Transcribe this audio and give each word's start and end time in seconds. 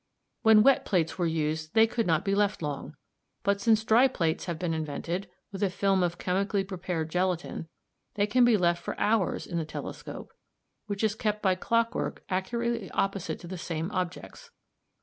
When 0.41 0.63
wet 0.63 0.83
plates 0.83 1.19
were 1.19 1.27
used 1.27 1.75
they 1.75 1.85
could 1.85 2.07
not 2.07 2.25
be 2.25 2.33
left 2.33 2.63
long, 2.63 2.95
but 3.43 3.61
since 3.61 3.83
dry 3.83 4.07
plates 4.07 4.45
have 4.45 4.57
been 4.57 4.73
invented, 4.73 5.29
with 5.51 5.61
a 5.61 5.69
film 5.69 6.01
of 6.01 6.17
chemically 6.17 6.63
prepared 6.63 7.11
gelatine, 7.11 7.67
they 8.15 8.25
can 8.25 8.43
be 8.43 8.57
left 8.57 8.81
for 8.81 8.99
hours 8.99 9.45
in 9.45 9.59
the 9.59 9.63
telescope, 9.63 10.33
which 10.87 11.03
is 11.03 11.13
kept 11.13 11.43
by 11.43 11.53
clockwork 11.53 12.23
accurately 12.29 12.89
opposite 12.95 13.39
to 13.41 13.47
the 13.47 13.59
same 13.59 13.91
objects. 13.91 14.49